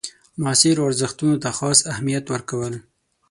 [0.41, 2.73] معاصرو ارزښتونو ته خاص اهمیت ورکول.